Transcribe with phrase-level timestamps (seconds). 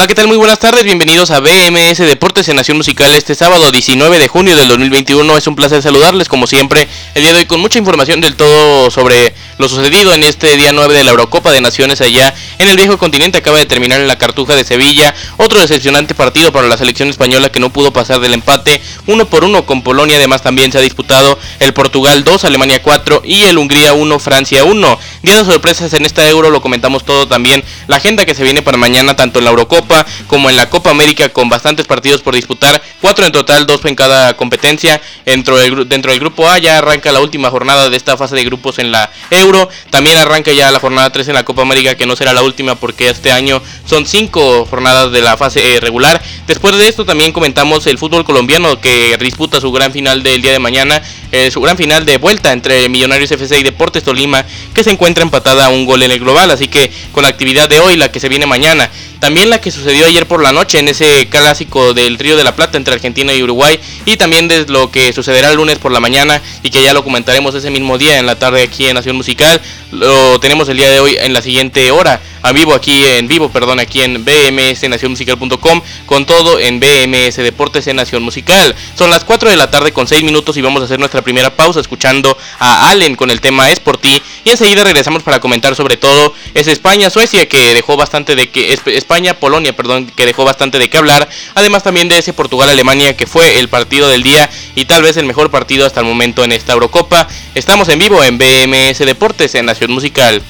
[0.00, 0.28] Hola, ¿qué tal?
[0.28, 4.56] Muy buenas tardes, bienvenidos a BMS Deportes en Nación Musical este sábado 19 de junio
[4.56, 5.36] del 2021.
[5.36, 8.90] Es un placer saludarles como siempre el día de hoy con mucha información del todo
[8.90, 12.78] sobre lo sucedido en este día 9 de la Eurocopa de Naciones allá en el
[12.78, 13.36] viejo continente.
[13.36, 15.14] Acaba de terminar en la Cartuja de Sevilla.
[15.36, 19.44] Otro decepcionante partido para la selección española que no pudo pasar del empate uno por
[19.44, 20.16] uno con Polonia.
[20.16, 24.64] Además también se ha disputado el Portugal 2, Alemania 4 y el Hungría 1, Francia
[24.64, 24.98] 1.
[25.20, 27.62] Día de sorpresas en esta Euro, lo comentamos todo también.
[27.86, 29.89] La agenda que se viene para mañana tanto en la Eurocopa
[30.26, 33.94] como en la Copa América con bastantes partidos por disputar, cuatro en total, dos en
[33.94, 35.00] cada competencia.
[35.24, 38.92] Dentro del, grupo A ya arranca la última jornada de esta fase de grupos en
[38.92, 39.68] la Euro.
[39.90, 42.74] También arranca ya la jornada 3 en la Copa América, que no será la última
[42.74, 46.20] porque este año son cinco jornadas de la fase eh, regular.
[46.46, 50.52] Después de esto también comentamos el fútbol colombiano que disputa su gran final del día
[50.52, 54.84] de mañana, eh, su gran final de vuelta entre Millonarios FC y Deportes Tolima, que
[54.84, 56.50] se encuentra empatada a un gol en el global.
[56.50, 59.70] Así que con la actividad de hoy, la que se viene mañana, también la que
[59.80, 63.32] sucedió ayer por la noche en ese clásico del Río de la Plata entre Argentina
[63.34, 63.80] y Uruguay.
[64.04, 67.02] Y también de lo que sucederá el lunes por la mañana y que ya lo
[67.02, 69.60] comentaremos ese mismo día en la tarde aquí en Nación Musical.
[69.90, 73.50] Lo tenemos el día de hoy en la siguiente hora a vivo aquí en vivo,
[73.50, 78.74] perdón, aquí en bmsnacionmusical.com con todo en BMS Deportes en Nación Musical.
[78.96, 81.54] Son las 4 de la tarde con 6 minutos y vamos a hacer nuestra primera
[81.54, 85.74] pausa escuchando a Allen con el tema Es por ti y enseguida regresamos para comentar
[85.74, 90.44] sobre todo es España Suecia que dejó bastante de que España Polonia, perdón, que dejó
[90.44, 94.22] bastante de qué hablar, además también de ese Portugal Alemania que fue el partido del
[94.22, 97.28] día y tal vez el mejor partido hasta el momento en esta Eurocopa.
[97.54, 100.42] Estamos en vivo en BMS Deportes en Nación Musical.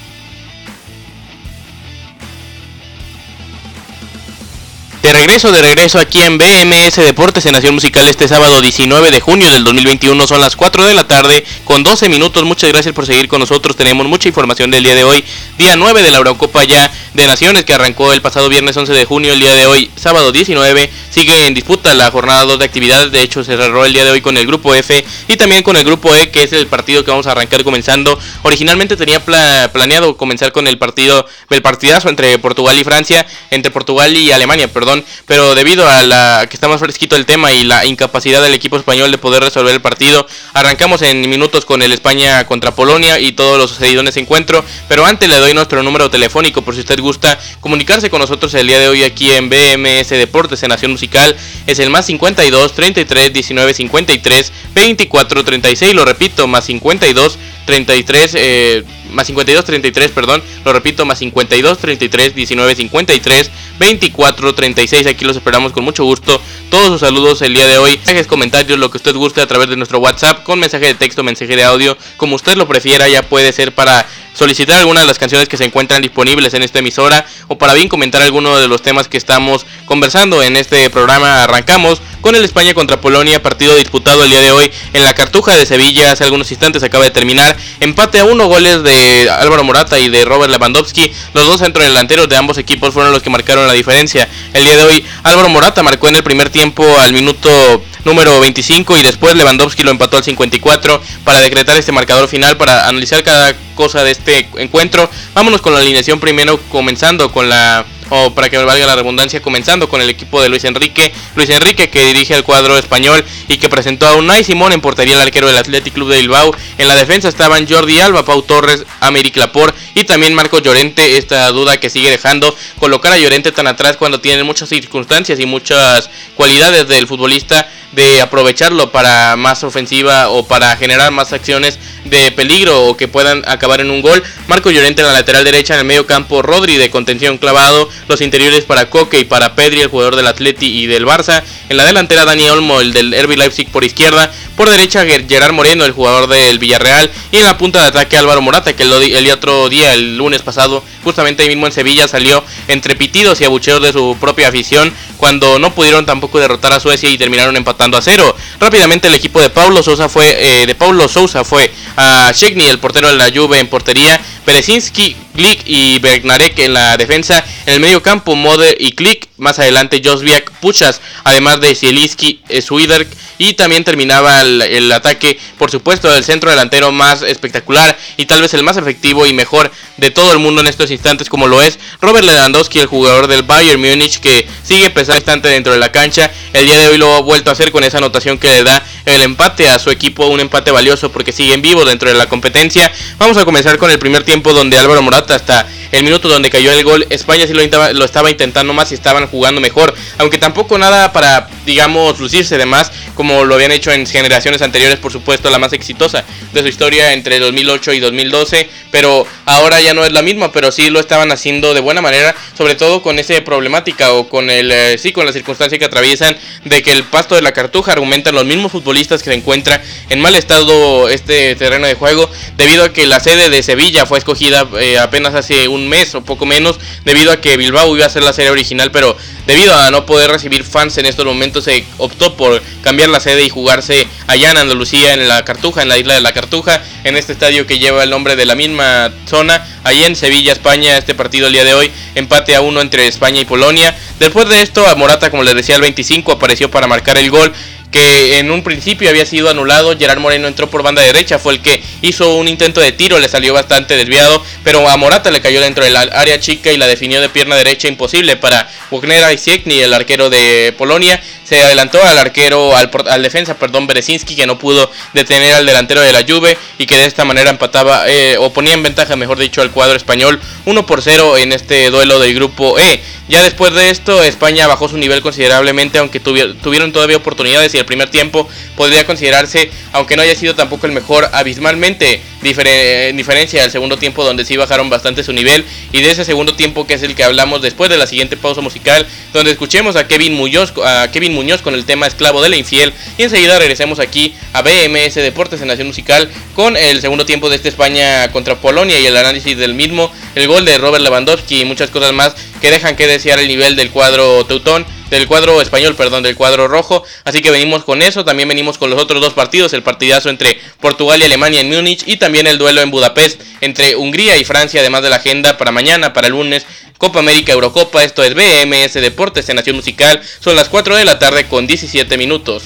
[5.03, 9.21] De regreso, de regreso aquí en BMS Deportes en Nación Musical este sábado 19 de
[9.21, 10.27] junio del 2021.
[10.27, 12.44] Son las 4 de la tarde con 12 minutos.
[12.44, 13.77] Muchas gracias por seguir con nosotros.
[13.77, 15.25] Tenemos mucha información del día de hoy.
[15.56, 19.06] Día 9 de la Eurocopa ya de Naciones que arrancó el pasado viernes 11 de
[19.06, 19.33] junio.
[19.33, 23.11] El día de hoy, sábado 19, sigue en disputa la jornada 2 de actividades.
[23.11, 25.77] De hecho, se cerró el día de hoy con el grupo F y también con
[25.77, 28.19] el grupo E, que es el partido que vamos a arrancar comenzando.
[28.43, 34.15] Originalmente tenía planeado comenzar con el partido, el partidazo entre Portugal y Francia, entre Portugal
[34.15, 34.90] y Alemania, perdón
[35.27, 38.77] pero debido a la que está más fresquito el tema y la incapacidad del equipo
[38.77, 43.33] español de poder resolver el partido, arrancamos en minutos con el España contra Polonia y
[43.33, 46.81] todo lo sucedido en ese encuentro, pero antes le doy nuestro número telefónico por si
[46.81, 50.93] usted gusta comunicarse con nosotros el día de hoy aquí en BMS Deportes en Nación
[50.93, 51.37] Musical,
[51.67, 58.84] es el más 52 33 19 53 24 36, lo repito, más 52 33 eh,
[59.12, 65.06] más 52 33, perdón, lo repito, más 52 33 19 53 24 36.
[65.06, 66.41] Aquí los esperamos con mucho gusto.
[66.71, 69.69] Todos sus saludos el día de hoy, mensajes, comentarios, lo que usted guste a través
[69.69, 73.22] de nuestro WhatsApp con mensaje de texto, mensaje de audio, como usted lo prefiera, ya
[73.22, 77.26] puede ser para solicitar alguna de las canciones que se encuentran disponibles en esta emisora
[77.49, 81.44] o para bien comentar alguno de los temas que estamos conversando en este programa.
[81.44, 85.56] Arrancamos con el España contra Polonia, partido disputado el día de hoy en la Cartuja
[85.56, 86.12] de Sevilla.
[86.12, 87.56] Hace algunos instantes acaba de terminar.
[87.81, 91.10] Empate a uno, goles de Álvaro Morata y de Robert Lewandowski.
[91.34, 94.28] Los dos centrodelanteros de ambos equipos fueron los que marcaron la diferencia.
[94.53, 98.98] El día de hoy Álvaro Morata marcó en el primer tiempo al minuto número 25
[98.98, 103.54] y después Lewandowski lo empató al 54 para decretar este marcador final para analizar cada
[103.75, 105.08] cosa de este encuentro.
[105.34, 109.88] Vámonos con la alineación primero comenzando con la o para que valga la redundancia, comenzando
[109.88, 111.12] con el equipo de Luis Enrique.
[111.34, 115.15] Luis Enrique que dirige el cuadro español y que presentó a Unai Simón en portería
[115.15, 116.54] el arquero del Athletic Club de Bilbao.
[116.78, 121.16] En la defensa estaban Jordi Alba, Pau Torres, Améric Lapor y también Marco Llorente.
[121.16, 125.47] Esta duda que sigue dejando colocar a Llorente tan atrás cuando tiene muchas circunstancias y
[125.47, 132.31] muchas cualidades del futbolista de aprovecharlo para más ofensiva o para generar más acciones de
[132.33, 134.23] peligro o que puedan acabar en un gol.
[134.47, 138.20] Marco Llorente en la lateral derecha, en el medio campo Rodri de contención clavado, los
[138.20, 141.43] interiores para Coque y para Pedri, el jugador del Atleti y del Barça.
[141.69, 145.85] En la delantera Dani Olmo, el del Herbie Leipzig por izquierda, por derecha Gerard Moreno,
[145.85, 149.31] el jugador del Villarreal y en la punta de ataque Álvaro Morata, que el, el
[149.31, 153.82] otro día, el lunes pasado, justamente ahí mismo en Sevilla salió entre pitidos y abucheos
[153.82, 158.03] de su propia afición cuando no pudieron tampoco derrotar a Suecia y terminaron empatando a
[158.03, 158.37] cero.
[158.59, 162.79] Rápidamente el equipo de Paulo Sousa fue eh, de Paulo Sousa fue a Szczegny, el
[162.79, 167.81] portero de la Juve en portería, Berezinski, Glick y Bernarek en la defensa, en el
[167.81, 173.08] medio campo Moder y Klik, más adelante Josviak Puchas, además de Zielinski, Swiderk
[173.38, 178.52] y también terminaba el, ataque, por supuesto, del centro delantero más espectacular y tal vez
[178.54, 181.78] el más efectivo y mejor de todo el mundo en estos instantes como lo es
[182.00, 186.31] Robert Lewandowski, el jugador del Bayern Múnich que sigue pesando bastante dentro de la cancha.
[186.52, 188.82] El día de hoy lo ha vuelto a hacer con esa anotación que le da
[189.04, 192.28] el empate a su equipo, un empate valioso porque sigue en vivo dentro de la
[192.28, 192.92] competencia.
[193.19, 196.72] Vamos a comenzar con el primer tiempo donde Álvaro Morata hasta el minuto donde cayó
[196.72, 201.12] el gol, España sí lo, estaba intentando más y estaban jugando mejor, aunque tampoco nada
[201.12, 205.58] para, digamos, lucirse de más, como lo habían hecho en generaciones anteriores, por supuesto, la
[205.58, 210.22] más exitosa de su historia entre 2008 y 2012, pero ahora ya no es la
[210.22, 214.28] misma, pero sí lo estaban haciendo de buena manera, sobre todo con esa problemática o
[214.28, 217.52] con el, eh, sí, con la circunstancia que atraviesan de que el pasto de la
[217.52, 222.28] cartuja argumentan los mismos futbolistas que se encuentran en mal estado este terreno de juego,
[222.56, 226.23] debido a que la sede de Sevilla fue escogida eh, apenas hace un mes o
[226.23, 229.17] poco menos, debido a que Bilbao iba a ser la serie original, pero
[229.47, 233.44] debido a no poder recibir fans en estos momentos se optó por cambiar la sede
[233.44, 237.17] y jugarse allá en Andalucía, en la Cartuja, en la isla de la Cartuja, en
[237.17, 241.15] este estadio que lleva el nombre de la misma zona, allí en Sevilla, España, este
[241.15, 243.97] partido el día de hoy, empate a uno entre España y Polonia.
[244.19, 247.53] Después de esto, a Morata, como les decía, el 25 apareció para marcar el gol
[247.90, 249.96] que en un principio había sido anulado.
[249.98, 253.28] Gerard Moreno entró por banda derecha, fue el que hizo un intento de tiro, le
[253.28, 257.20] salió bastante desviado, pero a Morata le cayó dentro del área chica y la definió
[257.20, 261.20] de pierna derecha imposible para Wagner Isiekni, el arquero de Polonia.
[261.44, 266.12] Se adelantó al arquero, al, defensa, perdón, Berezinski, que no pudo detener al delantero de
[266.12, 269.60] la Juve y que de esta manera empataba, eh, o ponía en ventaja, mejor dicho,
[269.60, 273.02] al cuadro español 1 por 0 en este duelo del grupo E.
[273.28, 277.87] Ya después de esto, España bajó su nivel considerablemente, aunque tuvieron todavía oportunidades y el
[277.87, 283.71] primer tiempo podría considerarse, aunque no haya sido tampoco el mejor, abismalmente en diferencia del
[283.71, 287.03] segundo tiempo donde sí bajaron bastante su nivel y de ese segundo tiempo que es
[287.03, 291.09] el que hablamos después de la siguiente pausa musical donde escuchemos a Kevin Muñoz, a
[291.12, 295.17] Kevin Muñoz con el tema Esclavo de la Infiel y enseguida regresemos aquí a BMS
[295.17, 299.17] Deportes en Nación Musical con el segundo tiempo de esta España contra Polonia y el
[299.17, 303.06] análisis del mismo, el gol de Robert Lewandowski y muchas cosas más que dejan que
[303.06, 307.05] desear el nivel del cuadro teutón del cuadro español, perdón, del cuadro rojo.
[307.25, 310.59] Así que venimos con eso, también venimos con los otros dos partidos, el partidazo entre
[310.81, 314.81] Portugal y Alemania en Múnich y también el duelo en Budapest entre Hungría y Francia,
[314.81, 316.67] además de la agenda para mañana, para el lunes,
[316.99, 321.19] Copa América Eurocopa, esto es BMS Deportes en Nación Musical, son las 4 de la
[321.19, 322.65] tarde con 17 minutos.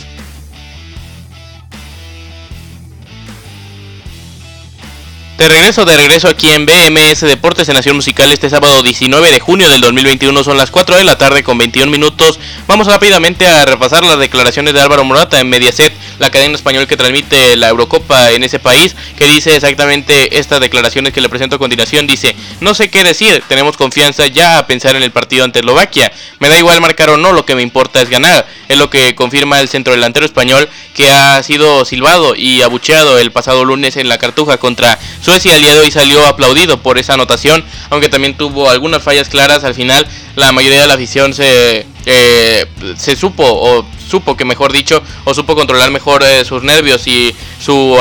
[5.36, 9.40] De regreso, de regreso aquí en BMS Deportes en Nación Musical este sábado 19 de
[9.40, 12.38] junio del 2021 son las 4 de la tarde con 21 minutos.
[12.69, 16.96] Vamos rápidamente a repasar las declaraciones de Álvaro Morata en Mediaset, la cadena español que
[16.96, 21.58] transmite la Eurocopa en ese país, que dice exactamente estas declaraciones que le presento a
[21.58, 22.06] continuación.
[22.06, 26.12] Dice, no sé qué decir, tenemos confianza ya a pensar en el partido ante Eslovaquia.
[26.38, 28.46] Me da igual marcar o no, lo que me importa es ganar.
[28.69, 33.32] Es lo que confirma el centro delantero español que ha sido silbado y abucheado el
[33.32, 35.56] pasado lunes en la Cartuja contra Suecia.
[35.56, 39.64] El día de hoy salió aplaudido por esa anotación, aunque también tuvo algunas fallas claras.
[39.64, 40.06] Al final,
[40.36, 42.66] la mayoría de la afición se, eh,
[42.98, 47.34] se supo o supo que mejor dicho o supo controlar mejor eh, sus nervios y
[47.60, 47.98] su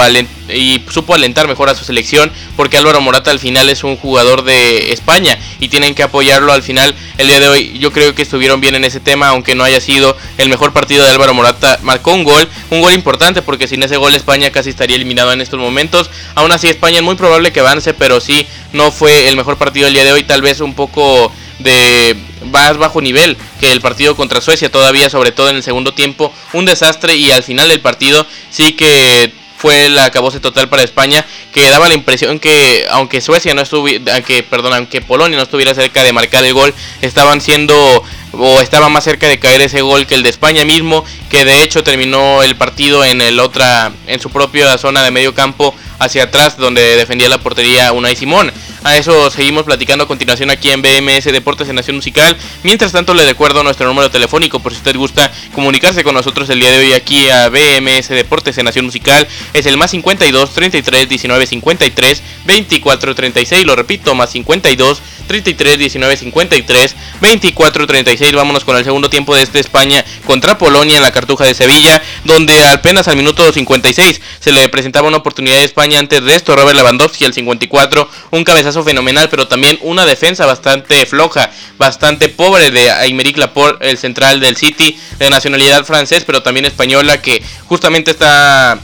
[0.50, 4.44] y supo alentar mejor a su selección porque Álvaro Morata al final es un jugador
[4.44, 6.94] de España y tienen que apoyarlo al final.
[7.18, 9.80] El día de hoy yo creo que estuvieron bien en ese tema aunque no haya
[9.80, 11.80] sido el mejor partido de Álvaro Morata.
[11.82, 15.42] Marcó un gol un gol importante porque sin ese gol España casi estaría eliminado en
[15.42, 16.10] estos momentos.
[16.36, 19.86] Aún así España es muy probable que avance pero sí no fue el mejor partido
[19.86, 20.24] del día de hoy.
[20.24, 22.16] Tal vez un poco de
[22.54, 26.32] más bajo nivel que el partido contra Suecia, todavía sobre todo en el segundo tiempo,
[26.54, 31.26] un desastre y al final del partido sí que fue la acabose total para España,
[31.54, 35.74] que daba la impresión que aunque Suecia no estuviera, que perdón, aunque Polonia no estuviera
[35.74, 40.06] cerca de marcar el gol, estaban siendo o estaba más cerca de caer ese gol
[40.06, 44.20] que el de España mismo, que de hecho terminó el partido en el otra en
[44.20, 48.52] su propia zona de medio campo hacia atrás donde defendía la portería Unai Simón.
[48.84, 52.36] A eso seguimos platicando a continuación aquí en BMS Deportes en Nación Musical.
[52.64, 56.60] Mientras tanto, le recuerdo nuestro número telefónico por si usted gusta comunicarse con nosotros el
[56.60, 59.26] día de hoy aquí a BMS Deportes en Nación Musical.
[59.54, 63.66] Es el más 52 33 19 53 24 36.
[63.66, 68.34] Lo repito, más 52 33 19 53 24 36.
[68.34, 72.02] Vámonos con el segundo tiempo de este España contra Polonia en la Cartuja de Sevilla,
[72.24, 76.56] donde apenas al minuto 56 se le presentaba una oportunidad de España antes de esto.
[76.56, 82.72] Robert Lewandowski al 54, un cabezazo fenomenal, pero también una defensa bastante floja, bastante pobre
[82.72, 88.12] de Aymeric Laporte, el central del City, de nacionalidad francés, pero también española, que justamente
[88.12, 88.80] está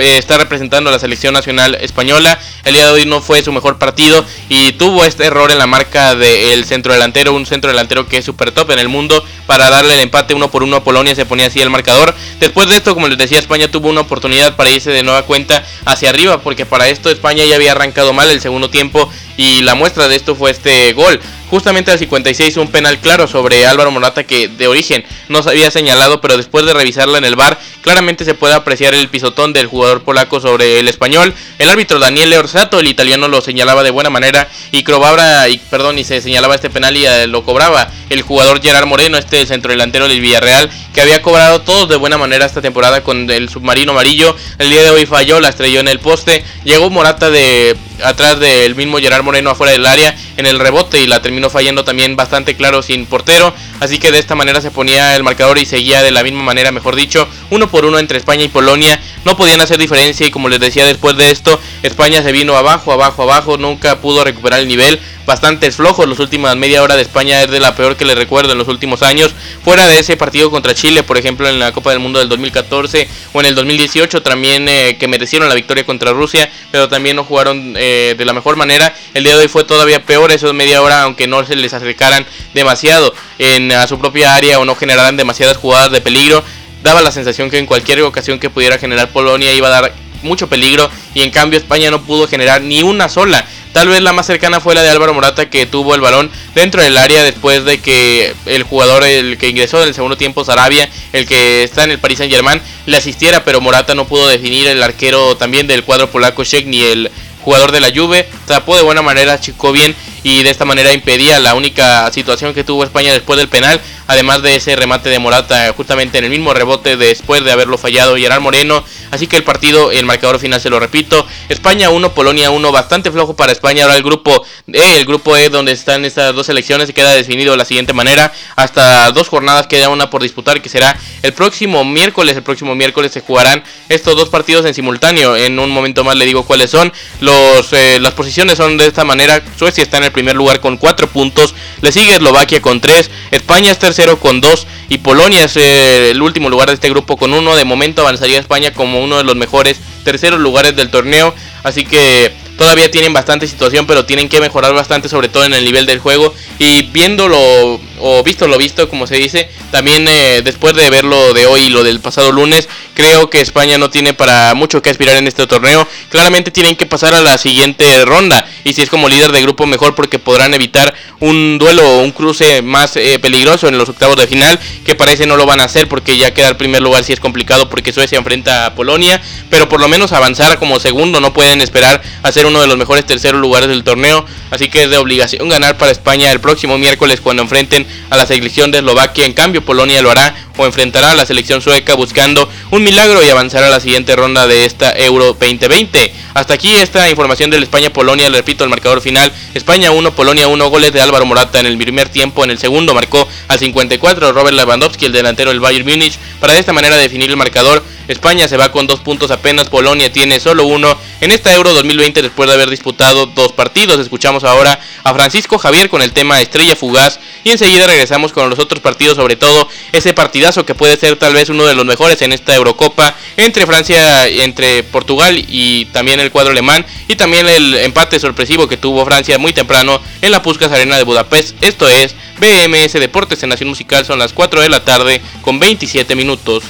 [0.00, 2.38] eh, está representando a la selección nacional española.
[2.64, 5.66] El día de hoy no fue su mejor partido y tuvo este error en la
[5.66, 9.70] marca del centro delantero, un centro delantero que es super top en el mundo para
[9.70, 12.14] darle el empate uno por uno a Polonia, se ponía así el marcador.
[12.38, 15.64] Después de esto, como les decía, España tuvo una oportunidad para irse de nueva cuenta
[15.84, 19.74] hacia arriba, porque para esto España ya había arrancado mal el segundo tiempo y la
[19.74, 21.20] muestra de esto fue este gol.
[21.50, 25.70] Justamente al 56 un penal claro sobre Álvaro Morata que de origen no se había
[25.72, 29.66] señalado, pero después de revisarla en el bar claramente se puede apreciar el pisotón del
[29.66, 31.34] jugador polaco sobre el español.
[31.58, 35.98] El árbitro Daniel Orsato, el italiano, lo señalaba de buena manera y cobraba, y perdón,
[35.98, 39.72] y se señalaba este penal y eh, lo cobraba el jugador Gerard Moreno, este centro
[39.72, 43.92] delantero del Villarreal, que había cobrado todos de buena manera esta temporada con el submarino
[43.92, 44.36] amarillo.
[44.58, 46.44] El día de hoy falló, la estrelló en el poste.
[46.64, 51.06] Llegó Morata de atrás del mismo Gerard Moreno afuera del área en el rebote y
[51.06, 53.54] la terminó fallando también bastante claro sin portero.
[53.80, 56.72] Así que de esta manera se ponía el marcador y seguía de la misma manera,
[56.72, 59.00] mejor dicho, uno por uno entre España y Polonia.
[59.24, 62.92] No podían hacer diferencia y como les decía después de esto, España se vino abajo,
[62.92, 66.08] abajo, abajo, nunca pudo recuperar el nivel bastante flojos.
[66.08, 68.66] Los últimas media hora de España es de la peor que le recuerdo en los
[68.66, 69.32] últimos años.
[69.62, 73.08] Fuera de ese partido contra Chile, por ejemplo, en la Copa del Mundo del 2014
[73.32, 77.22] o en el 2018, también eh, que merecieron la victoria contra Rusia, pero también no
[77.22, 78.92] jugaron eh, de la mejor manera.
[79.14, 82.26] El día de hoy fue todavía peor, esos media hora, aunque no se les acercaran
[82.52, 86.42] demasiado en a su propia área o no generaran demasiadas jugadas de peligro.
[86.82, 90.48] Daba la sensación que en cualquier ocasión que pudiera generar Polonia iba a dar mucho
[90.48, 93.46] peligro y en cambio España no pudo generar ni una sola.
[93.72, 96.82] Tal vez la más cercana fue la de Álvaro Morata que tuvo el balón dentro
[96.82, 100.88] del área después de que el jugador, el que ingresó en el segundo tiempo, Sarabia,
[101.12, 104.66] el que está en el Paris Saint Germain, le asistiera, pero Morata no pudo definir
[104.66, 107.10] el arquero también del cuadro polaco Sheck ni el
[107.42, 111.38] jugador de la Juve, tapó de buena manera, chicó bien y de esta manera impedía
[111.40, 115.72] la única situación que tuvo España después del penal, además de ese remate de Morata
[115.76, 119.92] justamente en el mismo rebote después de haberlo fallado Gerard Moreno, así que el partido,
[119.92, 123.96] el marcador final se lo repito, España 1, Polonia 1, bastante flojo para España, ahora
[123.96, 127.58] el grupo E, el grupo E donde están estas dos selecciones y queda definido de
[127.58, 132.36] la siguiente manera, hasta dos jornadas queda una por disputar que será el próximo miércoles,
[132.36, 136.26] el próximo miércoles se jugarán estos dos partidos en simultáneo, en un momento más le
[136.26, 140.09] digo cuáles son, los, eh, las posiciones son de esta manera, Suecia está en el
[140.12, 141.54] primer lugar con 4 puntos.
[141.80, 143.10] Le sigue Eslovaquia con 3.
[143.30, 144.66] España es tercero con 2.
[144.88, 147.56] Y Polonia es eh, el último lugar de este grupo con 1.
[147.56, 151.34] De momento avanzaría España como uno de los mejores terceros lugares del torneo.
[151.62, 155.64] Así que todavía tienen bastante situación, pero tienen que mejorar bastante, sobre todo en el
[155.64, 156.34] nivel del juego.
[156.58, 161.46] Y viéndolo, o visto lo visto, como se dice, también eh, después de verlo de
[161.46, 165.16] hoy y lo del pasado lunes, creo que España no tiene para mucho que aspirar
[165.16, 165.86] en este torneo.
[166.10, 168.46] Claramente tienen que pasar a la siguiente ronda.
[168.64, 172.12] Y si es como líder de grupo, mejor porque podrán evitar un duelo o un
[172.12, 174.58] cruce más eh, peligroso en los octavos de final.
[174.84, 177.70] Que parece no lo van a hacer porque ya quedar primer lugar si es complicado
[177.70, 179.20] porque Suecia enfrenta a Polonia.
[179.48, 182.76] Pero por lo menos avanzar como segundo, no pueden esperar a ser uno de los
[182.76, 184.26] mejores terceros lugares del torneo.
[184.50, 188.26] Así que es de obligación ganar para España el próximo miércoles cuando enfrenten a la
[188.26, 189.24] selección de Eslovaquia.
[189.26, 193.30] En cambio, Polonia lo hará o enfrentará a la selección sueca buscando un milagro y
[193.30, 196.12] avanzar a la siguiente ronda de esta Euro 2020.
[196.34, 200.70] Hasta aquí esta información del España-Polonia, le repito el marcador final, España 1, Polonia 1,
[200.70, 204.56] goles de Álvaro Morata en el primer tiempo, en el segundo marcó al 54 Robert
[204.56, 207.82] Lewandowski, el delantero del Bayern Múnich, para de esta manera definir el marcador.
[208.08, 212.22] España se va con dos puntos apenas, Polonia tiene solo uno en esta Euro 2020
[212.22, 214.00] después de haber disputado dos partidos.
[214.00, 218.58] Escuchamos ahora a Francisco Javier con el tema Estrella Fugaz y enseguida regresamos con los
[218.58, 222.20] otros partidos, sobre todo ese partidazo que puede ser tal vez uno de los mejores
[222.22, 227.74] en esta Eurocopa entre Francia, entre Portugal y también el cuadro alemán y también el
[227.76, 231.56] empate sorpresivo que tuvo Francia muy temprano en la Puskas Arena de Budapest.
[231.62, 236.14] Esto es BMS Deportes en Nación Musical, son las 4 de la tarde con 27
[236.14, 236.64] minutos.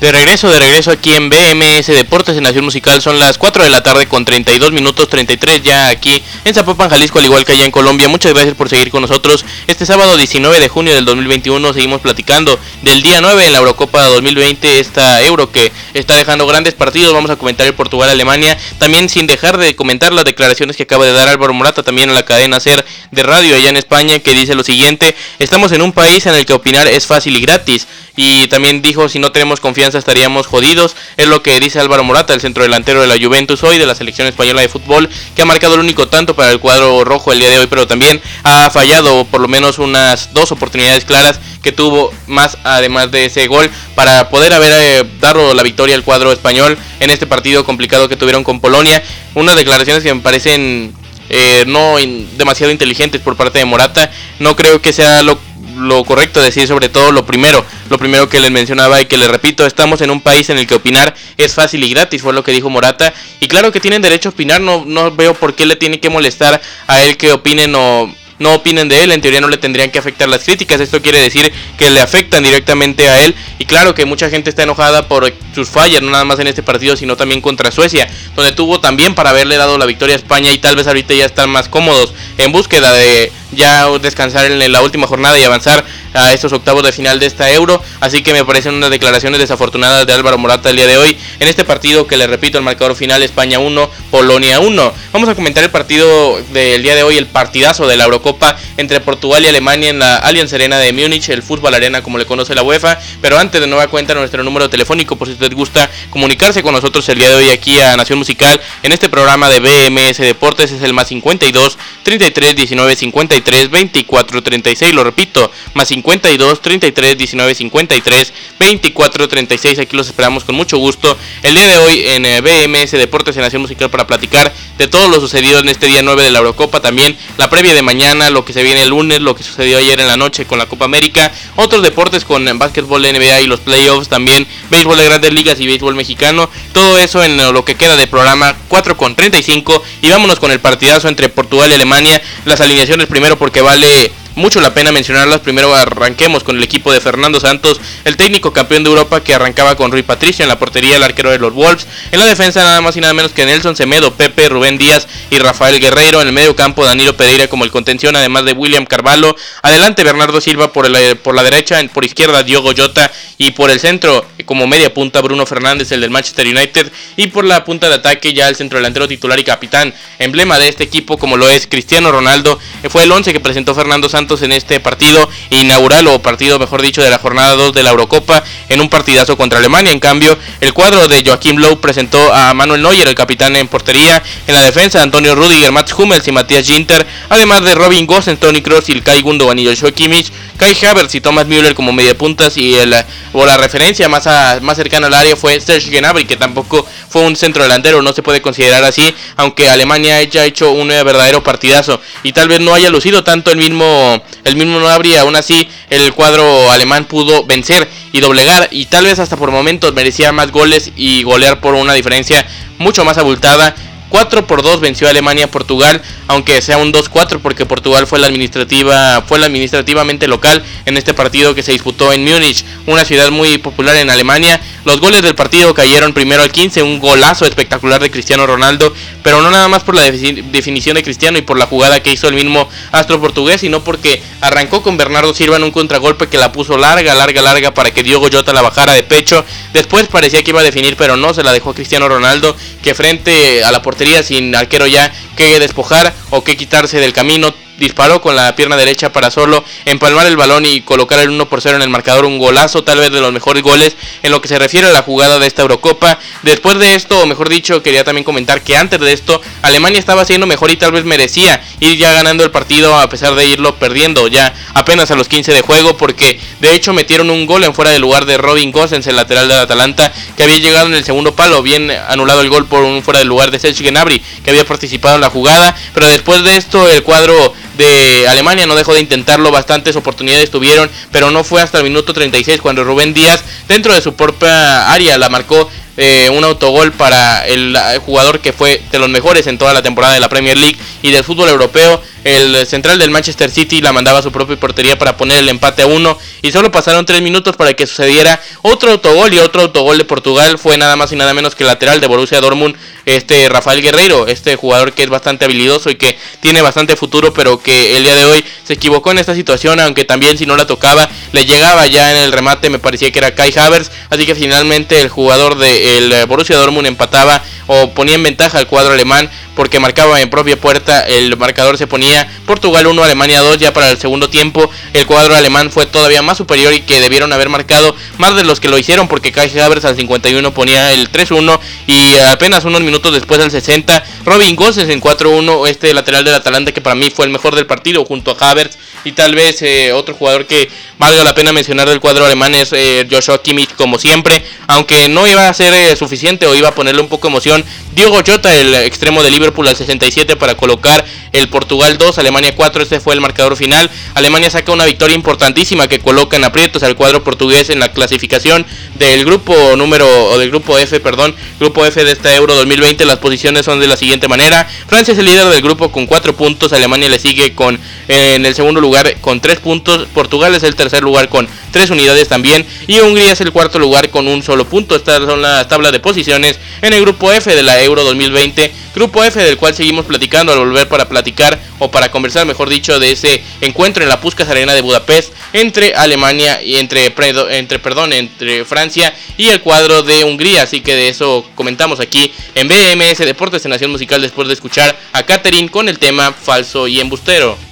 [0.00, 3.68] De regreso, de regreso aquí en BMS Deportes en Nación Musical son las 4 de
[3.68, 7.66] la tarde con 32 minutos 33 ya aquí en Zapopan, Jalisco, al igual que allá
[7.66, 8.08] en Colombia.
[8.08, 9.44] Muchas gracias por seguir con nosotros.
[9.66, 14.02] Este sábado 19 de junio del 2021 seguimos platicando del día 9 en la Eurocopa
[14.06, 17.12] 2020, esta Euro que está dejando grandes partidos.
[17.12, 21.12] Vamos a comentar el Portugal-Alemania, también sin dejar de comentar las declaraciones que acaba de
[21.12, 24.54] dar Álvaro Morata también en la cadena SER de radio allá en España que dice
[24.54, 27.86] lo siguiente, estamos en un país en el que opinar es fácil y gratis
[28.16, 30.96] y también dijo si no tenemos confianza estaríamos jodidos.
[31.16, 33.94] Es lo que dice Álvaro Morata, el centro delantero de la Juventus hoy, de la
[33.94, 37.38] selección española de fútbol, que ha marcado el único tanto para el cuadro rojo el
[37.38, 41.72] día de hoy, pero también ha fallado por lo menos unas dos oportunidades claras que
[41.72, 46.32] tuvo más además de ese gol para poder haber eh, dado la victoria al cuadro
[46.32, 49.02] español en este partido complicado que tuvieron con Polonia.
[49.34, 50.94] Unas declaraciones que me parecen
[51.28, 51.96] eh, no
[52.36, 54.10] demasiado inteligentes por parte de Morata.
[54.40, 55.38] No creo que sea lo
[55.80, 59.28] lo correcto decir sobre todo lo primero, lo primero que les mencionaba y que les
[59.28, 62.44] repito, estamos en un país en el que opinar es fácil y gratis, fue lo
[62.44, 65.66] que dijo Morata, y claro que tienen derecho a opinar, no, no veo por qué
[65.66, 69.40] le tiene que molestar a él que opinen o no opinen de él, en teoría
[69.40, 73.22] no le tendrían que afectar las críticas, esto quiere decir que le afectan directamente a
[73.22, 76.46] él y claro que mucha gente está enojada por sus fallas, no nada más en
[76.46, 80.18] este partido, sino también contra Suecia, donde tuvo también para haberle dado la victoria a
[80.18, 84.72] España y tal vez ahorita ya están más cómodos en búsqueda de ya descansar en
[84.72, 87.82] la última jornada y avanzar a estos octavos de final de esta Euro.
[88.00, 91.48] Así que me parecen unas declaraciones desafortunadas de Álvaro Morata el día de hoy en
[91.48, 94.92] este partido que le repito el marcador final España 1, Polonia 1.
[95.12, 98.29] Vamos a comentar el partido del día de hoy, el partidazo de la Eurocopa
[98.76, 102.26] entre Portugal y Alemania en la Allianz Arena de Múnich, el Fútbol Arena como le
[102.26, 102.98] conoce la UEFA.
[103.20, 107.08] Pero antes de nueva cuenta nuestro número telefónico por si usted gusta comunicarse con nosotros
[107.08, 110.82] el día de hoy aquí a Nación Musical en este programa de BMS Deportes es
[110.82, 114.94] el más 52 33 19 53 24 36.
[114.94, 116.10] Lo repito, más 52
[116.40, 119.78] 52 33 19 53 24 36.
[119.78, 123.42] Aquí los esperamos con mucho gusto el día de hoy en eh, BMS Deportes en
[123.42, 126.80] Nación Musical para platicar de todo lo sucedido en este día 9 de la Eurocopa.
[126.80, 129.98] También la previa de mañana, lo que se viene el lunes, lo que sucedió ayer
[129.98, 131.32] en la noche con la Copa América.
[131.56, 134.08] Otros deportes con básquetbol, NBA y los playoffs.
[134.08, 136.50] También béisbol de grandes ligas y béisbol mexicano.
[136.72, 139.82] Todo eso en lo que queda de programa 4 con 35.
[140.02, 142.20] Y vámonos con el partidazo entre Portugal y Alemania.
[142.44, 145.40] Las alineaciones primero porque vale mucho la pena mencionarlas.
[145.40, 149.76] Primero arranquemos con el equipo de Fernando Santos, el técnico campeón de Europa que arrancaba
[149.76, 151.86] con Rui Patricio en la portería, el arquero de los Wolves.
[152.10, 155.38] En la defensa nada más y nada menos que Nelson Semedo, Pepe, Rubén Díaz y
[155.38, 156.20] Rafael Guerreiro.
[156.20, 159.36] En el medio campo Danilo Pereira como el contención, además de William Carvalho.
[159.62, 163.78] Adelante Bernardo Silva por, el, por la derecha, por izquierda Diogo Jota y por el
[163.78, 166.90] centro como media punta Bruno Fernández, el del Manchester United.
[167.16, 170.68] Y por la punta de ataque ya el centro delantero titular y capitán, emblema de
[170.68, 172.58] este equipo como lo es Cristiano Ronaldo.
[172.88, 177.02] Fue el 11 que presentó Fernando Santos en este partido inaugural o partido mejor dicho
[177.02, 179.90] de la jornada 2 de la Eurocopa en un partidazo contra Alemania.
[179.90, 184.22] En cambio, el cuadro de Joaquín Lowe presentó a Manuel Neuer, el capitán en portería,
[184.46, 188.62] en la defensa Antonio Rudiger, Mats Hummels y Matías Ginter, además de Robin Gosens, Tony
[188.62, 192.76] Kroos, Ilkay Gundogan y Joshua Kimmich, Kai Havertz y Thomas Müller como media puntas y
[192.76, 192.94] el,
[193.32, 194.26] o la referencia más,
[194.62, 198.22] más cercana al área fue Serge Gnabry que tampoco fue un centro delantero, no se
[198.22, 202.00] puede considerar así, aunque Alemania haya hecho un verdadero partidazo.
[202.22, 204.09] Y tal vez no haya lucido tanto el mismo
[204.44, 209.04] el mismo no habría, aún así el cuadro alemán pudo vencer y doblegar y tal
[209.04, 212.46] vez hasta por momentos merecía más goles y golear por una diferencia
[212.78, 213.74] mucho más abultada
[214.10, 218.26] 4 por 2 venció a Alemania Portugal, aunque sea un 2-4 porque Portugal fue la
[218.26, 223.30] administrativa fue la administrativamente local en este partido que se disputó en Múnich, una ciudad
[223.30, 224.60] muy popular en Alemania.
[224.84, 229.42] Los goles del partido cayeron primero al 15, un golazo espectacular de Cristiano Ronaldo, pero
[229.42, 232.34] no nada más por la definición de Cristiano y por la jugada que hizo el
[232.34, 236.78] mismo astro portugués, sino porque arrancó con Bernardo Silva en un contragolpe que la puso
[236.78, 239.44] larga, larga, larga para que Diogo Jota la bajara de pecho.
[239.72, 243.62] Después parecía que iba a definir, pero no, se la dejó Cristiano Ronaldo, que frente
[243.62, 248.36] a la portería sin arquero ya que despojar o que quitarse del camino disparó con
[248.36, 251.82] la pierna derecha para solo empalmar el balón y colocar el 1 por 0 en
[251.82, 254.86] el marcador, un golazo, tal vez de los mejores goles en lo que se refiere
[254.86, 256.18] a la jugada de esta Eurocopa.
[256.42, 260.26] Después de esto, o mejor dicho, quería también comentar que antes de esto, Alemania estaba
[260.26, 263.76] siendo mejor y tal vez merecía ir ya ganando el partido a pesar de irlo
[263.76, 267.74] perdiendo ya apenas a los 15 de juego, porque de hecho metieron un gol en
[267.74, 271.04] fuera de lugar de Robin Gosens, el lateral del Atalanta, que había llegado en el
[271.04, 274.50] segundo palo, bien anulado el gol por un fuera de lugar de Serge Gnabry, que
[274.50, 278.92] había participado en la jugada, pero después de esto el cuadro de Alemania no dejó
[278.92, 283.42] de intentarlo, bastantes oportunidades tuvieron, pero no fue hasta el minuto 36 cuando Rubén Díaz
[283.68, 288.82] dentro de su propia área la marcó eh, un autogol para el jugador que fue
[288.92, 292.02] de los mejores en toda la temporada de la Premier League y del fútbol europeo.
[292.24, 295.82] El central del Manchester City la mandaba a su propia portería para poner el empate
[295.82, 299.96] a uno y solo pasaron tres minutos para que sucediera otro autogol y otro autogol
[299.96, 300.58] de Portugal.
[300.58, 304.26] Fue nada más y nada menos que el lateral de Borussia Dortmund, este Rafael Guerreiro,
[304.26, 308.14] este jugador que es bastante habilidoso y que tiene bastante futuro, pero que el día
[308.14, 311.86] de hoy se equivocó en esta situación, aunque también si no la tocaba le llegaba
[311.86, 315.56] ya en el remate, me parecía que era Kai Havertz, así que finalmente el jugador
[315.56, 320.30] del de Borussia Dortmund empataba o ponía en ventaja al cuadro alemán porque marcaba en
[320.30, 324.70] propia puerta, el marcador se ponía Portugal 1, Alemania 2, ya para el segundo tiempo
[324.94, 328.58] el cuadro alemán fue todavía más superior y que debieron haber marcado más de los
[328.58, 333.12] que lo hicieron porque Kai Havertz al 51 ponía el 3-1 y apenas unos minutos
[333.12, 337.26] después al 60 Robin Gosens en 4-1, este lateral del Atalanta que para mí fue
[337.26, 341.24] el mejor del partido junto a Havertz y tal vez eh, otro jugador que valga
[341.24, 345.48] la pena mencionar del cuadro alemán es eh, Joshua Kimmich como siempre, aunque no iba
[345.48, 347.64] a ser eh, suficiente o iba a ponerle un poco de emoción.
[347.92, 352.82] Diogo Jota, el extremo de Liverpool al 67 para colocar el Portugal 2, Alemania 4,
[352.82, 353.90] este fue el marcador final.
[354.14, 358.66] Alemania saca una victoria importantísima que coloca en aprietos al cuadro portugués en la clasificación
[358.96, 363.04] del grupo número o del grupo F, perdón, grupo F de esta Euro 2020.
[363.06, 366.36] Las posiciones son de la siguiente manera: Francia es el líder del grupo con 4
[366.36, 368.89] puntos, Alemania le sigue con en el segundo lugar
[369.20, 373.40] con 3 puntos, Portugal es el tercer lugar con 3 unidades también y Hungría es
[373.40, 374.96] el cuarto lugar con un solo punto.
[374.96, 379.22] Estas son las tablas de posiciones en el grupo F de la Euro 2020, grupo
[379.24, 383.12] F del cual seguimos platicando al volver para platicar o para conversar, mejor dicho, de
[383.12, 387.12] ese encuentro en la Puskas Arena de Budapest entre Alemania y entre,
[387.50, 392.32] entre perdón, entre Francia y el cuadro de Hungría, así que de eso comentamos aquí
[392.54, 396.86] en BMS Deportes en Nación Musical después de escuchar a Catherine con el tema falso
[396.88, 397.69] y embustero.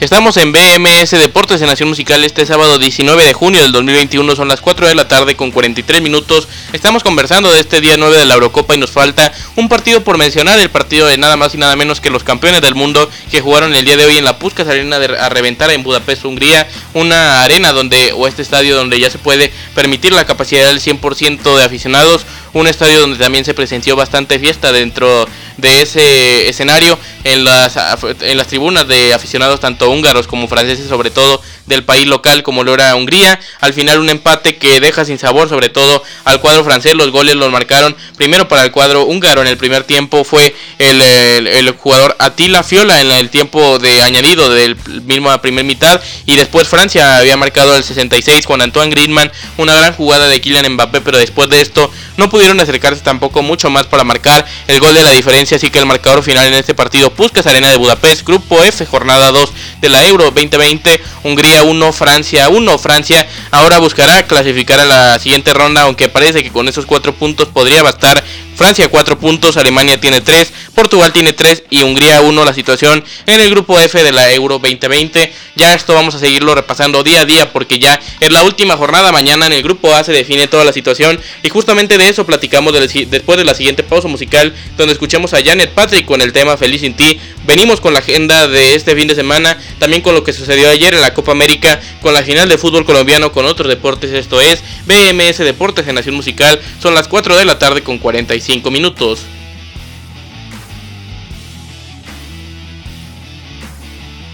[0.00, 4.46] Estamos en BMS Deportes en Nación Musical este sábado 19 de junio del 2021, son
[4.46, 6.46] las 4 de la tarde con 43 minutos.
[6.72, 10.16] Estamos conversando de este día 9 de la Eurocopa y nos falta un partido por
[10.16, 13.40] mencionar, el partido de nada más y nada menos que los campeones del mundo que
[13.40, 17.42] jugaron el día de hoy en la Puskas Arena a reventar en Budapest, Hungría, una
[17.42, 21.64] arena donde o este estadio donde ya se puede permitir la capacidad del 100% de
[21.64, 27.76] aficionados, un estadio donde también se presenció bastante fiesta dentro de ese escenario en las,
[28.20, 32.64] en las tribunas de aficionados tanto húngaros como franceses sobre todo del país local como
[32.64, 33.38] lo era Hungría.
[33.60, 36.94] Al final un empate que deja sin sabor sobre todo al cuadro francés.
[36.94, 41.00] Los goles los marcaron primero para el cuadro húngaro en el primer tiempo fue el,
[41.02, 46.66] el, jugador Attila Fiola en el tiempo de añadido del mismo primer mitad y después
[46.68, 49.30] Francia había marcado el 66 con Antoine Griezmann.
[49.56, 53.68] Una gran jugada de Kylian Mbappé pero después de esto no pudieron acercarse tampoco mucho
[53.68, 55.56] más para marcar el gol de la diferencia.
[55.56, 59.32] Así que el marcador final en este partido Puskas Arena de Budapest, Grupo F, jornada
[59.32, 62.78] 2 de la Euro 2020, Hungría 1, Francia 1.
[62.78, 67.48] Francia ahora buscará clasificar a la siguiente ronda, aunque parece que con esos cuatro puntos
[67.48, 68.22] podría bastar
[68.58, 73.40] Francia 4 puntos, Alemania tiene 3, Portugal tiene 3 y Hungría 1 la situación en
[73.40, 75.32] el grupo F de la Euro 2020.
[75.54, 79.12] Ya esto vamos a seguirlo repasando día a día porque ya es la última jornada.
[79.12, 82.72] Mañana en el grupo A se define toda la situación y justamente de eso platicamos
[82.72, 86.80] después de la siguiente pausa musical donde escuchamos a Janet Patrick con el tema Feliz
[86.80, 87.20] sin ti.
[87.48, 90.92] Venimos con la agenda de este fin de semana, también con lo que sucedió ayer
[90.92, 94.12] en la Copa América, con la final de fútbol colombiano, con otros deportes.
[94.12, 96.60] Esto es BMS Deportes en Nación Musical.
[96.78, 99.20] Son las 4 de la tarde con 45 5 minutos.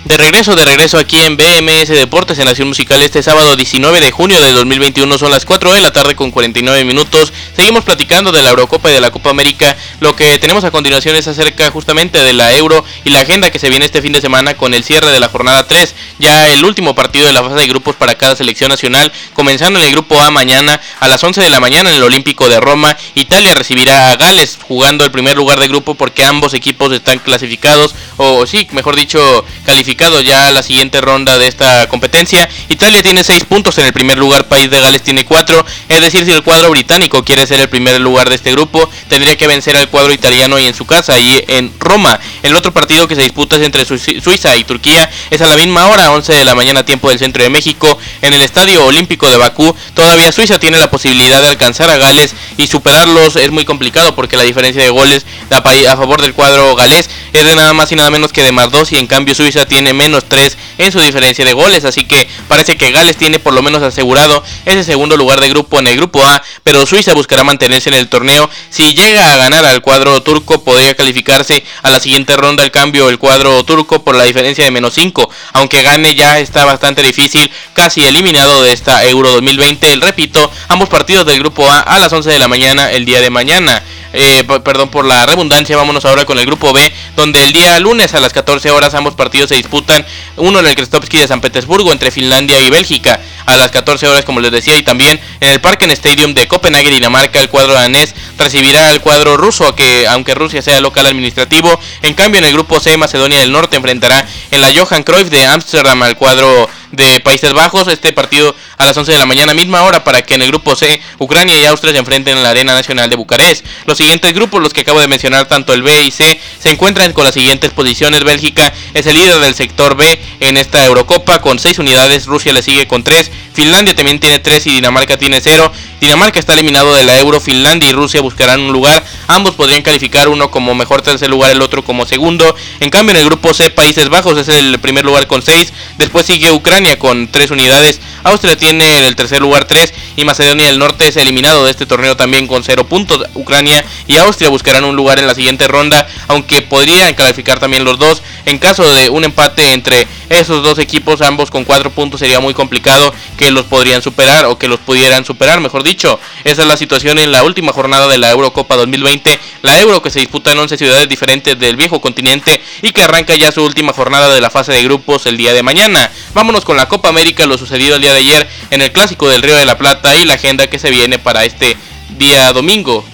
[0.05, 4.11] De regreso, de regreso aquí en BMS Deportes en Nación Musical este sábado 19 de
[4.11, 7.33] junio de 2021 son las 4 de la tarde con 49 minutos.
[7.57, 9.75] Seguimos platicando de la Eurocopa y de la Copa América.
[10.01, 13.59] Lo que tenemos a continuación es acerca justamente de la Euro y la agenda que
[13.59, 15.95] se viene este fin de semana con el cierre de la jornada 3.
[16.19, 19.87] Ya el último partido de la fase de grupos para cada selección nacional, comenzando en
[19.87, 22.95] el grupo A mañana a las 11 de la mañana en el Olímpico de Roma.
[23.15, 27.95] Italia recibirá a Gales jugando el primer lugar de grupo porque ambos equipos están clasificados
[28.19, 32.49] o sí, mejor dicho, calificados ya la siguiente ronda de esta competencia.
[32.69, 35.65] Italia tiene 6 puntos en el primer lugar, País de Gales tiene 4.
[35.89, 39.37] Es decir, si el cuadro británico quiere ser el primer lugar de este grupo, tendría
[39.37, 42.19] que vencer al cuadro italiano y en su casa, y en Roma.
[42.43, 45.11] El otro partido que se disputa es entre Suiza y Turquía.
[45.31, 48.35] Es a la misma hora, 11 de la mañana, tiempo del centro de México, en
[48.35, 49.75] el Estadio Olímpico de Bakú.
[49.95, 54.37] Todavía Suiza tiene la posibilidad de alcanzar a Gales y superarlos es muy complicado porque
[54.37, 58.11] la diferencia de goles a favor del cuadro galés es de nada más y nada
[58.11, 61.45] menos que de más 2 y en cambio Suiza tiene menos 3 en su diferencia
[61.45, 65.41] de goles, así que parece que Gales tiene por lo menos asegurado ese segundo lugar
[65.41, 68.49] de grupo en el grupo A, pero Suiza buscará mantenerse en el torneo.
[68.71, 73.09] Si llega a ganar al cuadro turco, podría calificarse a la siguiente ronda el cambio
[73.09, 77.51] el cuadro turco por la diferencia de menos 5, aunque gane ya está bastante difícil,
[77.73, 79.93] casi eliminado de esta Euro 2020.
[79.93, 83.21] El repito, ambos partidos del grupo A a las 11 de la mañana el día
[83.21, 83.83] de mañana.
[84.17, 88.15] Eh, perdón por la redundancia, vámonos ahora con el grupo B, donde el día lunes
[88.15, 91.91] a las 14 horas ambos partidos se disputan, uno en el Krestovsky de San Petersburgo
[91.91, 95.61] entre Finlandia y Bélgica, a las 14 horas como les decía, y también en el
[95.61, 100.63] Parken Stadium de Copenhague, Dinamarca, el cuadro danés recibirá al cuadro ruso, que aunque Rusia
[100.63, 104.73] sea local administrativo, en cambio en el grupo C, Macedonia del Norte enfrentará en la
[104.73, 107.89] Johan Cruyff de Amsterdam al cuadro de Países Bajos.
[107.89, 110.77] Este partido a las 11 de la mañana, misma hora, para que en el grupo
[110.77, 113.65] C Ucrania y Austria se enfrenten en la Arena Nacional de Bucarest.
[113.87, 117.13] Los siguientes grupos, los que acabo de mencionar, tanto el B y C, se encuentran
[117.13, 118.25] con las siguientes posiciones.
[118.25, 122.63] Bélgica es el líder del sector B en esta Eurocopa con 6 unidades, Rusia le
[122.63, 125.73] sigue con 3, Finlandia también tiene 3 y Dinamarca tiene 0.
[126.01, 129.05] Dinamarca está eliminado de la Euro, Finlandia y Rusia buscarán un lugar.
[129.29, 132.55] Ambos podrían calificar uno como mejor tercer lugar, el otro como segundo.
[132.81, 135.73] En cambio, en el grupo C, Países Bajos es el primer lugar con 6.
[135.99, 138.01] Después sigue Ucrania con 3 unidades.
[138.25, 142.17] Austria tiene el tercer lugar 3 y Macedonia del Norte es eliminado de este torneo
[142.17, 143.25] también con 0 puntos.
[143.35, 147.99] Ucrania y Austria buscarán un lugar en la siguiente ronda, aunque podrían calificar también los
[147.99, 148.23] dos.
[148.47, 152.55] En caso de un empate entre esos dos equipos, ambos con 4 puntos, sería muy
[152.55, 156.19] complicado que los podrían superar o que los pudieran superar, mejor dicho.
[156.45, 160.11] Esa es la situación en la última jornada de la Eurocopa 2020, la Euro que
[160.11, 163.93] se disputa en 11 ciudades diferentes del viejo continente y que arranca ya su última
[163.93, 166.11] jornada de la fase de grupos el día de mañana.
[166.35, 169.43] Vámonos con la Copa América, lo sucedido el día de ayer en el Clásico del
[169.43, 171.77] Río de la Plata y la agenda que se viene para este
[172.19, 173.05] día domingo.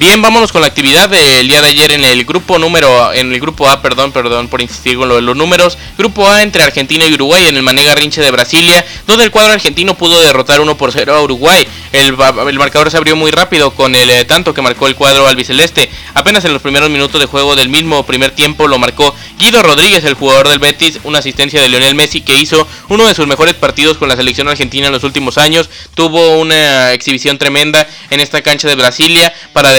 [0.00, 3.38] Bien, vámonos con la actividad del día de ayer en el grupo número, en el
[3.38, 5.76] grupo A, perdón, perdón por insistir con lo de los números.
[5.98, 9.52] Grupo A entre Argentina y Uruguay en el Manega Rinche de Brasilia, donde el cuadro
[9.52, 11.68] argentino pudo derrotar 1 por 0 a Uruguay.
[11.92, 15.90] El, marcador se abrió muy rápido con el eh, tanto que marcó el cuadro albiceleste.
[16.14, 20.02] Apenas en los primeros minutos de juego del mismo primer tiempo lo marcó Guido Rodríguez,
[20.04, 23.52] el jugador del Betis, una asistencia de Lionel Messi que hizo uno de sus mejores
[23.52, 25.68] partidos con la selección argentina en los últimos años.
[25.94, 29.72] Tuvo una exhibición tremenda en esta cancha de Brasilia para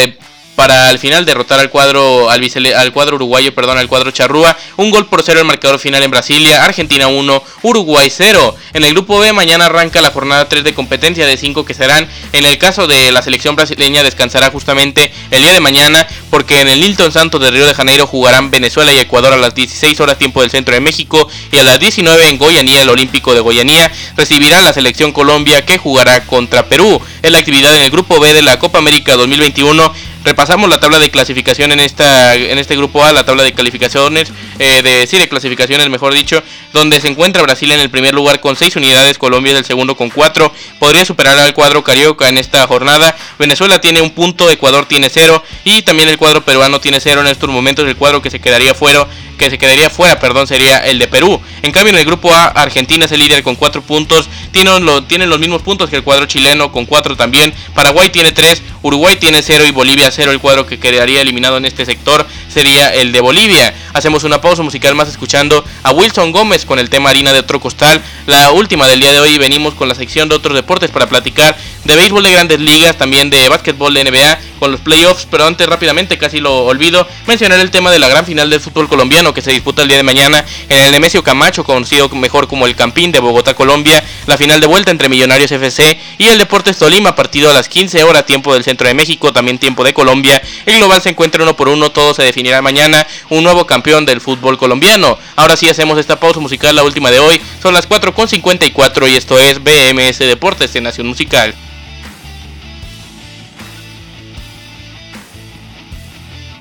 [0.56, 2.42] para al final derrotar al cuadro al,
[2.76, 4.58] al, cuadro uruguayo, perdón, al cuadro charrúa.
[4.78, 8.56] Un gol por cero el marcador final en Brasilia, Argentina 1, Uruguay 0.
[8.74, 12.08] En el grupo B mañana arranca la jornada 3 de competencia de 5 que serán.
[12.34, 16.68] En el caso de la selección brasileña descansará justamente el día de mañana porque en
[16.68, 20.18] el Nilton Santos de Río de Janeiro jugarán Venezuela y Ecuador a las 16 horas
[20.18, 23.92] tiempo del centro de México y a las 19 en Goyanía, el Olímpico de Goyanía,
[24.16, 27.02] recibirá la selección Colombia que jugará contra Perú.
[27.22, 31.00] Es la actividad en el grupo B de la Copa América 2021 repasamos la tabla
[31.00, 35.18] de clasificación en esta en este grupo A, la tabla de calificaciones, eh, de sí,
[35.18, 36.42] de clasificaciones, mejor dicho,
[36.74, 39.96] donde se encuentra Brasil en el primer lugar con 6 unidades, Colombia es el segundo
[39.96, 44.86] con 4, podría superar al cuadro carioca en esta jornada, Venezuela tiene un punto, Ecuador
[44.86, 48.30] tiene 0 y también el cuadro peruano tiene 0 en estos momentos, el cuadro que
[48.30, 49.08] se quedaría fuera
[49.42, 51.42] que se quedaría fuera, perdón, sería el de Perú.
[51.64, 54.30] En cambio, en el grupo A, Argentina es el líder con 4 puntos.
[54.52, 57.52] Tienen, lo, tienen los mismos puntos que el cuadro chileno con 4 también.
[57.74, 60.32] Paraguay tiene 3, Uruguay tiene 0 y Bolivia 0.
[60.32, 63.74] El cuadro que quedaría eliminado en este sector sería el de Bolivia.
[63.94, 67.60] Hacemos una pausa musical más escuchando a Wilson Gómez con el tema harina de otro
[67.60, 68.00] costal.
[68.28, 71.58] La última del día de hoy venimos con la sección de otros deportes para platicar
[71.84, 75.68] de béisbol de grandes ligas, también de básquetbol de NBA con los playoffs, pero antes
[75.68, 79.42] rápidamente, casi lo olvido, mencionar el tema de la gran final del fútbol colombiano que
[79.42, 83.12] se disputa el día de mañana en el Nemesio Camacho, conocido mejor como el Campín
[83.12, 87.50] de Bogotá, Colombia, la final de vuelta entre Millonarios FC y el Deportes Tolima, partido
[87.50, 90.42] a las 15 horas, tiempo del centro de México, también tiempo de Colombia.
[90.66, 94.22] El global se encuentra uno por uno, todo se definirá mañana, un nuevo campeón del
[94.22, 95.18] fútbol colombiano.
[95.36, 99.40] Ahora sí hacemos esta pausa musical, la última de hoy, son las 4.54 y esto
[99.40, 101.56] es BMS Deportes de Nación Musical.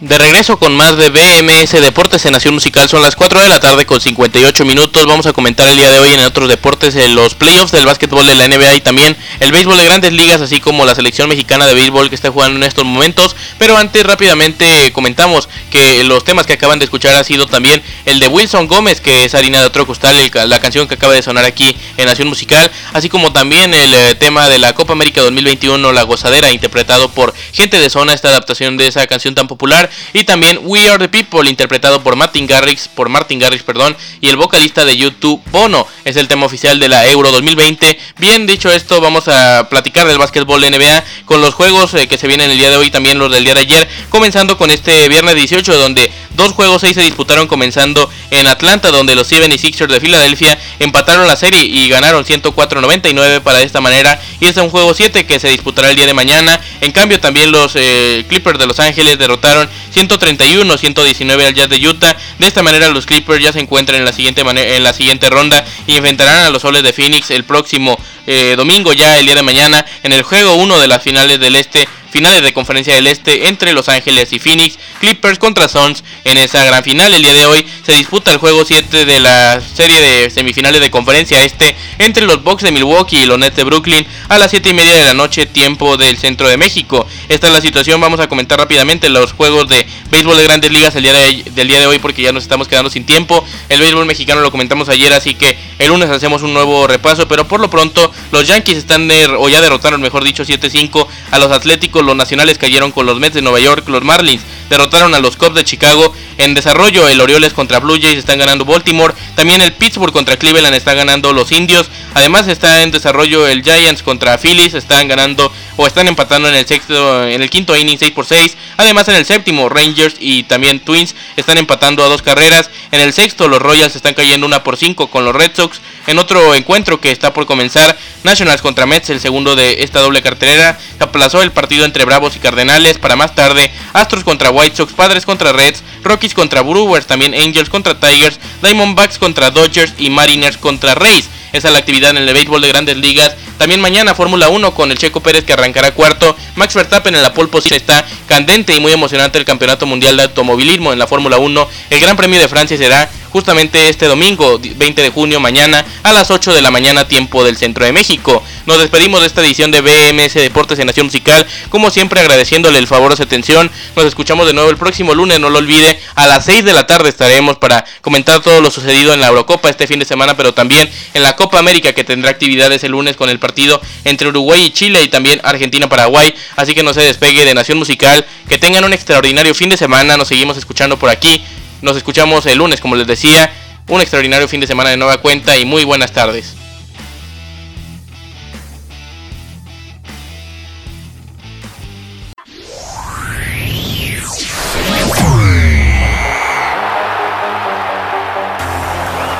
[0.01, 3.61] De regreso con más de BMS Deportes en Nación Musical, son las 4 de la
[3.61, 5.05] tarde con 58 minutos.
[5.05, 8.25] Vamos a comentar el día de hoy en otros deportes en los playoffs del básquetbol
[8.27, 11.67] de la NBA y también el béisbol de grandes ligas, así como la selección mexicana
[11.67, 13.37] de béisbol que está jugando en estos momentos.
[13.59, 18.21] Pero antes rápidamente comentamos que los temas que acaban de escuchar ha sido también el
[18.21, 21.45] de Wilson Gómez, que es harina de otro costal, la canción que acaba de sonar
[21.45, 25.93] aquí en Nación Musical, así como también el eh, tema de la Copa América 2021,
[25.93, 30.25] La Gozadera, interpretado por gente de zona, esta adaptación de esa canción tan popular y
[30.25, 34.37] también We Are the People interpretado por Martin Garrix, por Martin Garrix, perdón, y el
[34.37, 37.99] vocalista de YouTube Bono, es el tema oficial de la Euro 2020.
[38.19, 42.27] Bien, dicho esto, vamos a platicar del básquetbol NBA con los juegos eh, que se
[42.27, 45.37] vienen el día de hoy, también los del día de ayer, comenzando con este viernes
[45.37, 50.59] 18 donde dos juegos 6 se disputaron comenzando en Atlanta donde los 76ers de Filadelfia
[50.79, 55.27] empataron la serie y ganaron 104-99 para de esta manera y es un juego 7
[55.27, 56.61] que se disputará el día de mañana.
[56.81, 62.17] En cambio también los eh, Clippers de Los Ángeles derrotaron 131-119 al Jazz de Utah.
[62.39, 65.65] De esta manera los Clippers ya se encuentran en la siguiente, en la siguiente ronda
[65.87, 69.43] y enfrentarán a los Soles de Phoenix el próximo eh, domingo ya el día de
[69.43, 73.49] mañana en el juego 1 de las finales del Este finales de conferencia del Este
[73.49, 77.13] entre Los Ángeles y Phoenix, Clippers contra Suns en esa gran final.
[77.15, 80.91] El día de hoy se disputa el juego 7 de la serie de semifinales de
[80.91, 84.69] conferencia Este entre los Bucks de Milwaukee y los Nets de Brooklyn a las 7
[84.69, 87.07] y media de la noche, tiempo del centro de México.
[87.31, 90.95] Esta es la situación, vamos a comentar rápidamente los juegos de béisbol de grandes ligas
[90.95, 93.43] el día de, del día de hoy porque ya nos estamos quedando sin tiempo.
[93.71, 97.49] El béisbol mexicano lo comentamos ayer, así que el lunes hacemos un nuevo repaso, pero
[97.49, 102.05] por lo pronto los Yankees están, o ya derrotaron, mejor dicho, 7-5 a los Atléticos
[102.05, 105.55] los nacionales cayeron con los Mets de Nueva York, los Marlins derrotaron a los Cubs
[105.55, 106.15] de Chicago.
[106.39, 109.13] En desarrollo, el Orioles contra Blue Jays están ganando Baltimore.
[109.35, 111.91] También el Pittsburgh contra Cleveland está ganando los Indios.
[112.15, 114.73] Además está en desarrollo el Giants contra Phillies.
[114.73, 118.57] Están ganando o están empatando en el sexto, en el quinto inning 6 por 6.
[118.79, 122.71] Además en el séptimo Rangers y también Twins están empatando a dos carreras.
[122.93, 125.81] En el sexto los Royals están cayendo una por 5 con los Red Sox.
[126.07, 130.23] En otro encuentro que está por comenzar, Nationals contra Mets, el segundo de esta doble
[130.23, 134.93] cartelera, aplazó el partido entre Bravos y Cardenales para más tarde, Astros contra White Sox,
[134.93, 140.59] Padres contra Reds, Rockies contra Brewers, también Angels contra Tigers, Diamondbacks contra Dodgers y Mariners
[140.59, 141.31] contra Rays.
[141.53, 143.35] Esa es la actividad en el béisbol de grandes ligas.
[143.59, 146.37] También mañana Fórmula 1 con el Checo Pérez que arrancará cuarto.
[146.57, 150.25] Max Verstappen en la pole position está candente y muy emocionante el Campeonato Mundial de
[150.25, 151.69] Automovilismo en la Fórmula 1.
[151.91, 156.31] El Gran Premio de Francia será justamente este domingo 20 de junio mañana a las
[156.31, 158.43] 8 de la mañana tiempo del centro de México.
[158.67, 162.87] Nos despedimos de esta edición de BMS Deportes en Nación Musical, como siempre agradeciéndole el
[162.87, 163.71] favor de su atención.
[163.97, 166.87] Nos escuchamos de nuevo el próximo lunes, no lo olvide, a las 6 de la
[166.87, 170.55] tarde estaremos para comentar todo lo sucedido en la Eurocopa este fin de semana, pero
[170.55, 174.65] también en la Copa América que tendrá actividades el lunes con el partido entre Uruguay
[174.65, 176.35] y Chile y también Argentina-Paraguay.
[176.57, 180.17] Así que no se despegue de Nación Musical, que tengan un extraordinario fin de semana,
[180.17, 181.43] nos seguimos escuchando por aquí
[181.83, 183.53] nos escuchamos el lunes, como les decía.
[183.89, 186.60] Un extraordinario fin de semana de nueva cuenta y muy buenas tardes.